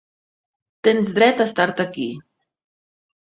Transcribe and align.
Tens 0.87 1.11
dret 1.17 1.43
a 1.43 1.47
estar-te 1.49 1.85
aquí. 1.89 2.07